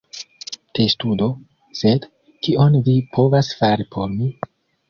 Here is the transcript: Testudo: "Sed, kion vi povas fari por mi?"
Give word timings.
Testudo: 0.77 1.27
"Sed, 1.81 2.09
kion 2.47 2.81
vi 2.89 2.97
povas 3.19 3.55
fari 3.63 3.89
por 3.95 4.13
mi?" 4.19 4.35